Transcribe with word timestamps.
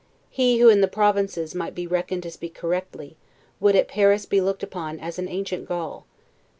He, 0.31 0.57
who 0.57 0.67
in 0.67 0.81
the 0.81 0.87
provinces 0.87 1.53
might 1.53 1.75
be 1.75 1.85
reckoned 1.85 2.23
to 2.23 2.31
speak 2.31 2.55
correctly, 2.55 3.17
would 3.59 3.75
at 3.75 3.87
Paris 3.87 4.25
be 4.25 4.41
looked 4.41 4.63
upon 4.63 4.99
as 4.99 5.19
an 5.19 5.29
ancient 5.29 5.67
Gaul. 5.67 6.07